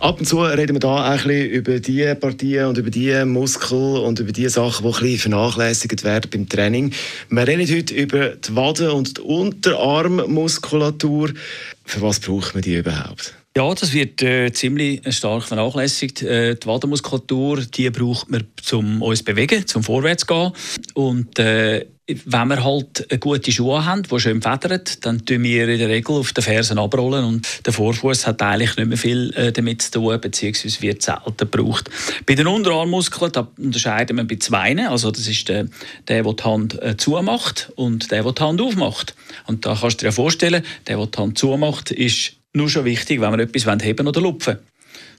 Ab 0.00 0.18
und 0.18 0.26
zu 0.26 0.42
reden 0.42 0.74
wir 0.76 0.80
da 0.80 1.10
ein 1.10 1.16
bisschen 1.16 1.50
über 1.50 1.80
die 1.80 2.14
Partien 2.14 2.66
und 2.66 2.76
über 2.76 2.90
die 2.90 3.24
Muskeln 3.24 4.02
und 4.02 4.20
über 4.20 4.30
die 4.30 4.46
Sachen, 4.48 4.82
die 4.82 4.88
ein 4.88 5.00
bisschen 5.00 5.18
vernachlässigt 5.18 6.04
werden 6.04 6.30
beim 6.30 6.46
Training. 6.48 6.92
Wir 7.30 7.48
reden 7.48 7.66
heute 7.74 7.94
über 7.94 8.36
die 8.36 8.54
Waden- 8.54 8.90
und 8.90 9.16
die 9.16 9.22
Unterarmmuskulatur. 9.22 11.32
Für 11.84 12.02
was 12.02 12.20
braucht 12.20 12.52
man 12.54 12.62
die 12.62 12.76
überhaupt? 12.76 13.34
Ja, 13.56 13.72
das 13.72 13.94
wird 13.94 14.20
äh, 14.22 14.52
ziemlich 14.52 15.00
stark 15.14 15.44
vernachlässigt. 15.44 16.22
Äh, 16.22 16.56
die 16.56 16.66
Wadenmuskulatur, 16.66 17.62
die 17.62 17.88
braucht 17.88 18.30
man, 18.30 18.44
um 18.72 19.00
uns 19.00 19.20
zu 19.20 19.24
bewegen, 19.24 19.66
zum 19.66 19.82
Vorwärts 19.82 20.26
zu 20.26 20.34
gehen. 20.34 20.52
Und 20.92 21.38
äh, 21.38 21.86
wenn 22.08 22.48
wir 22.48 22.62
halt 22.62 23.20
gute 23.20 23.50
Schuhe 23.50 23.84
haben, 23.84 24.04
die 24.04 24.20
schön 24.20 24.40
federn, 24.40 24.80
dann 25.00 25.24
tun 25.24 25.42
wir 25.42 25.68
in 25.68 25.78
der 25.78 25.88
Regel 25.88 26.16
auf 26.16 26.32
den 26.32 26.44
Fersen 26.44 26.78
abrollen 26.78 27.24
und 27.24 27.66
der 27.66 27.72
Vorfuß 27.72 28.26
hat 28.26 28.42
eigentlich 28.42 28.76
nicht 28.76 28.88
mehr 28.88 28.98
viel 28.98 29.32
äh, 29.34 29.50
damit 29.50 29.82
zu 29.82 29.90
tun, 29.92 30.20
beziehungsweise 30.20 30.82
wird 30.82 31.02
selten 31.02 31.36
gebraucht. 31.36 31.90
Bei 32.24 32.36
den 32.36 32.46
Unterarmmuskeln 32.46 33.32
unterscheiden 33.58 34.16
wir 34.16 34.24
bei 34.24 34.36
zwei. 34.36 34.76
Also 34.86 35.10
das 35.10 35.26
ist 35.26 35.48
der, 35.48 35.66
der, 36.06 36.22
der 36.22 36.32
die 36.32 36.44
Hand 36.44 36.80
äh, 36.80 36.96
zumacht 36.96 37.72
und 37.74 38.10
der, 38.12 38.22
der 38.22 38.32
die 38.32 38.42
Hand 38.42 38.60
aufmacht. 38.60 39.16
Und 39.46 39.66
da 39.66 39.76
kannst 39.80 40.00
du 40.00 40.06
dir 40.06 40.12
vorstellen, 40.12 40.64
der, 40.86 40.96
der 40.96 41.06
die 41.06 41.18
Hand 41.18 41.38
zumacht, 41.38 41.90
ist 41.90 42.34
nur 42.52 42.68
schon 42.68 42.84
wichtig, 42.84 43.20
wenn 43.20 43.32
wir 43.32 43.40
etwas 43.40 43.84
heben 43.84 44.06
oder 44.06 44.20
lupfen 44.20 44.58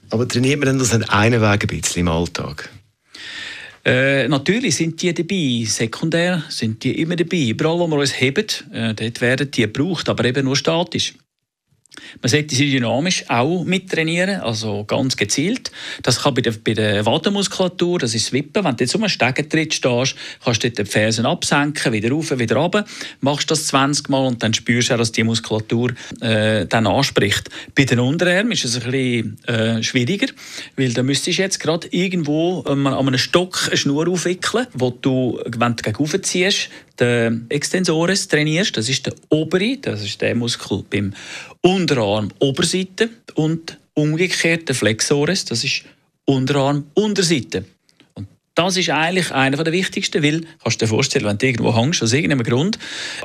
Aber 0.08 0.26
trainiert 0.26 0.58
man 0.58 0.68
denn 0.68 0.78
das 0.78 0.96
nicht 0.96 1.10
einen 1.10 1.42
Weg 1.42 1.64
ein 1.64 1.66
bisschen 1.66 2.00
im 2.00 2.08
Alltag? 2.08 2.70
Äh, 3.88 4.28
natürlich 4.28 4.76
sind 4.76 5.00
die 5.00 5.14
dabei, 5.14 5.64
sekundär 5.64 6.42
sind 6.50 6.84
die 6.84 7.00
immer 7.00 7.16
dabei. 7.16 7.48
Überall, 7.48 7.78
wo 7.78 7.86
wir 7.86 7.96
uns 7.96 8.20
heben, 8.20 8.44
äh, 8.70 8.92
dort 8.92 9.20
werden 9.22 9.50
die 9.50 9.62
gebraucht, 9.62 10.10
aber 10.10 10.26
eben 10.26 10.44
nur 10.44 10.56
statisch. 10.56 11.14
Man 12.22 12.30
sollte 12.30 12.54
sie 12.54 12.70
dynamisch 12.70 13.24
auch 13.28 13.64
mittrainieren, 13.64 14.40
also 14.40 14.84
ganz 14.84 15.16
gezielt. 15.16 15.70
Das 16.02 16.22
kann 16.22 16.34
bei 16.34 16.42
der, 16.42 16.52
bei 16.52 16.74
der 16.74 17.04
Wadenmuskulatur, 17.06 17.98
das 17.98 18.14
ist 18.14 18.26
das 18.26 18.32
Wippen. 18.32 18.64
Wenn 18.64 18.76
du 18.76 18.84
jetzt 18.84 18.94
um 18.94 19.02
einen 19.02 19.10
Stegentritt 19.10 19.74
stehst, 19.74 20.14
kannst 20.44 20.64
du 20.64 20.70
die 20.70 20.84
Fersen 20.84 21.26
absenken, 21.26 21.92
wieder 21.92 22.10
rauf, 22.10 22.36
wieder 22.38 22.56
runter. 22.56 22.84
Machst 23.20 23.50
das 23.50 23.66
20 23.68 24.08
Mal 24.08 24.26
und 24.26 24.42
dann 24.42 24.54
spürst 24.54 24.90
du 24.90 24.94
auch, 24.94 24.98
dass 24.98 25.12
die 25.12 25.24
Muskulatur 25.24 25.92
äh, 26.20 26.66
dann 26.66 26.86
anspricht. 26.86 27.50
Bei 27.74 27.84
den 27.84 28.00
Unterarmen 28.00 28.52
ist 28.52 28.64
es 28.64 28.76
ein 28.76 28.90
bisschen 28.90 29.44
äh, 29.46 29.82
schwieriger, 29.82 30.28
weil 30.76 30.92
da 30.92 31.02
müsstest 31.02 31.38
du 31.38 31.42
jetzt 31.42 31.60
gerade 31.60 31.88
irgendwo 31.90 32.64
ähm, 32.68 32.86
an 32.86 33.06
einem 33.06 33.18
Stock 33.18 33.66
eine 33.66 33.76
Schnur 33.76 34.08
aufwickeln, 34.08 34.66
wo 34.74 34.90
du, 34.90 35.40
wenn 35.46 35.76
du 35.76 35.82
gegen 35.82 36.22
ziehst, 36.22 36.70
den 36.98 37.46
Extensores 37.48 38.28
trainierst. 38.28 38.76
Das 38.76 38.88
ist 38.88 39.06
der 39.06 39.14
obere, 39.28 39.76
das 39.76 40.02
ist 40.02 40.20
der 40.20 40.34
Muskel 40.34 40.84
beim 40.90 41.14
Unterarm 41.60 42.30
Oberseite 42.38 43.10
und 43.34 43.78
umgekehrt 43.94 44.68
der 44.68 44.74
Flexores, 44.74 45.44
das 45.44 45.64
ist 45.64 45.82
Unterarm 46.24 46.86
Unterseite. 46.94 47.64
Und 48.14 48.28
das 48.54 48.76
ist 48.76 48.90
eigentlich 48.90 49.32
einer 49.32 49.62
der 49.64 49.72
wichtigsten, 49.72 50.22
weil, 50.22 50.42
kannst 50.62 50.80
du 50.80 50.84
dir 50.84 50.88
vorstellen, 50.88 51.24
wenn 51.24 51.38
du 51.38 51.46
irgendwo 51.46 51.76
hängst, 51.76 52.02
aus 52.02 52.12
irgendeinem 52.12 52.44
Grund, 52.44 52.78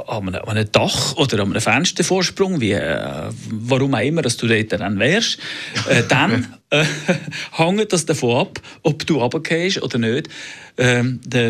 an 0.08 0.30
einem, 0.30 0.36
an 0.36 0.50
einem 0.50 0.72
Dach 0.72 1.16
oder 1.18 1.40
an 1.42 1.52
einem 1.52 1.62
Fenstervorsprung, 1.62 2.62
wie, 2.62 2.72
äh, 2.72 3.30
warum 3.50 3.94
auch 3.94 4.00
immer, 4.00 4.22
dass 4.22 4.38
du 4.38 4.48
dort 4.48 4.72
dann 4.72 5.00
wärst, 5.00 5.38
äh, 5.90 6.04
dann 6.08 6.54
äh, 6.70 6.86
hängt 7.52 7.94
das 7.94 8.06
davon 8.06 8.38
ab, 8.38 8.62
ob 8.82 9.06
du 9.06 9.20
runtergehst 9.20 9.82
oder 9.82 9.98
nicht, 10.00 10.30
äh, 10.78 11.04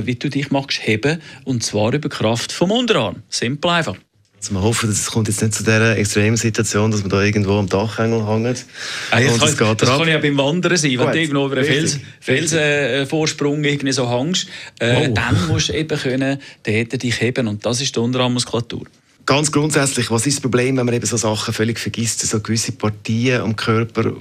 wie 0.06 0.16
du 0.16 0.30
dich 0.30 0.52
machst 0.52 0.86
heben, 0.86 1.22
und 1.46 1.64
zwar 1.64 1.94
über 1.94 2.10
Kraft 2.10 2.52
vom 2.52 2.72
Unterarm. 2.72 3.24
Simpel 3.30 3.72
einfach. 3.72 3.98
Also 4.44 4.56
wir 4.56 4.62
hoffen, 4.62 4.90
es 4.90 5.10
kommt 5.10 5.30
jetzt 5.30 5.42
nicht 5.42 5.54
zu 5.54 5.64
dieser 5.64 5.96
extremen 5.96 6.36
Situation, 6.36 6.92
dass 6.92 7.00
man 7.00 7.10
da 7.10 7.24
irgendwo 7.24 7.60
am 7.60 7.70
Dachhängel 7.70 8.28
hängt. 8.28 8.66
Ah, 9.10 9.20
und 9.20 9.40
kann, 9.40 9.58
geht 9.58 9.82
das 9.82 9.98
kann 9.98 10.08
ja 10.10 10.18
beim 10.18 10.38
Wandern 10.38 10.76
sein. 10.76 11.00
Wenn 11.00 11.12
du 11.14 11.18
irgendwo 11.18 11.46
über 11.46 11.56
einen 11.56 11.66
Fels, 11.66 12.00
Felsenvorsprung 12.20 13.64
äh, 13.64 13.92
so 13.94 14.12
hängst, 14.12 14.48
äh, 14.80 15.08
oh. 15.08 15.14
dann 15.14 15.48
musst 15.48 15.70
du 15.70 15.74
eben 15.74 15.98
können, 15.98 16.42
dort 16.64 17.04
dich 17.04 17.22
heben. 17.22 17.48
Und 17.48 17.66
das 17.66 17.80
ist 17.80 17.96
die 17.96 18.00
Unterarmmuskulatur. 18.02 18.86
Ganz 19.26 19.50
grundsätzlich, 19.50 20.12
was 20.12 20.28
ist 20.28 20.36
das 20.36 20.42
Problem, 20.42 20.76
wenn 20.76 20.88
man 20.88 20.96
eben 20.96 21.06
so 21.06 21.16
Sachen 21.16 21.54
völlig 21.54 21.80
vergisst, 21.80 22.20
so 22.20 22.42
gewisse 22.42 22.74
Partien 22.74 23.40
am 23.40 23.56
Körper, 23.56 24.12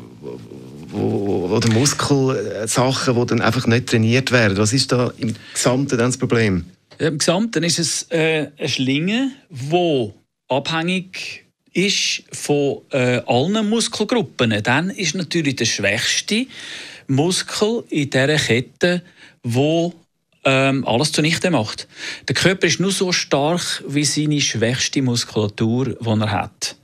oder 0.93 1.69
Muskelsachen, 1.73 3.15
die 3.17 3.27
dann 3.27 3.41
einfach 3.41 3.67
nicht 3.67 3.89
trainiert 3.89 4.31
werden? 4.31 4.57
Was 4.57 4.73
ist 4.73 4.93
da 4.93 5.13
im 5.19 5.35
Gesamten 5.53 5.99
dann 5.99 6.11
das 6.11 6.17
Problem? 6.17 6.67
Im 7.03 7.19
Gesamten 7.19 7.65
ist 7.65 7.81
es 7.81 8.07
äh, 8.11 8.51
eine 8.57 8.69
Schlinge, 8.69 9.33
die 9.51 10.13
abhängig 10.47 11.45
ist 11.73 12.23
von 12.31 12.83
äh, 12.93 13.21
allen 13.27 13.69
Muskelgruppen. 13.69 14.63
Dann 14.63 14.91
ist 14.91 15.17
natürlich 15.17 15.57
der 15.57 15.65
schwächste 15.65 16.47
Muskel 17.09 17.83
in 17.89 18.09
dieser 18.09 18.37
Kette, 18.37 19.03
wo 19.43 19.93
ähm, 20.45 20.87
alles 20.87 21.11
zunichte 21.11 21.51
macht. 21.51 21.89
Der 22.29 22.37
Körper 22.37 22.69
ist 22.69 22.79
nur 22.79 22.93
so 22.93 23.11
stark 23.11 23.83
wie 23.89 24.05
seine 24.05 24.41
schwächste 24.41 25.03
Muskulatur, 25.03 25.97
die 26.01 26.21
er 26.21 26.31
hat. 26.31 26.77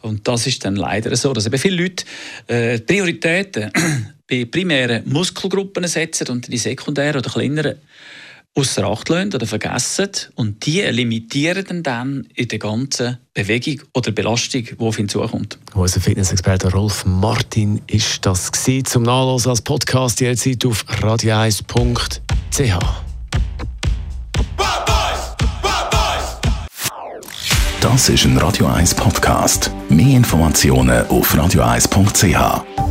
Und 0.00 0.26
das 0.26 0.46
ist 0.46 0.64
dann 0.64 0.76
leider 0.76 1.14
so, 1.14 1.34
dass 1.34 1.44
eben 1.44 1.58
viele 1.58 1.82
Leute 1.82 2.04
äh, 2.46 2.78
Prioritäten 2.78 3.70
bei 4.26 4.46
primären 4.46 5.02
Muskelgruppen 5.04 5.86
setzen 5.86 6.28
und 6.28 6.50
die 6.50 6.56
sekundären 6.56 7.18
oder 7.18 7.28
kleineren 7.28 7.76
außer 8.54 8.84
Acht 8.84 9.08
lassen 9.08 9.34
oder 9.34 9.46
vergessen 9.46 10.08
und 10.34 10.66
die 10.66 10.80
limitieren 10.82 11.82
dann 11.82 12.26
in 12.34 12.48
der 12.48 12.58
ganzen 12.58 13.18
Bewegung 13.32 13.82
oder 13.94 14.10
Belastung, 14.10 14.64
die 14.64 14.78
auf 14.78 14.98
ihn 14.98 15.08
zukommt. 15.08 15.58
Unser 15.74 16.00
Fitnessexperte 16.00 16.72
Rolf 16.72 17.04
Martin 17.04 17.80
ist 17.86 18.26
das 18.26 18.50
gewesen. 18.50 18.84
zum 18.84 19.02
Nachlesen 19.04 19.50
als 19.50 19.62
Podcast 19.62 20.20
jederzeit 20.20 20.64
auf 20.66 20.84
radio1.ch. 20.88 22.78
Das 27.80 28.08
ist 28.08 28.24
ein 28.24 28.36
Radio 28.38 28.66
1 28.66 28.94
Podcast. 28.94 29.70
Mehr 29.88 30.16
Informationen 30.16 31.06
auf 31.06 31.32
radio1.ch. 31.34 32.87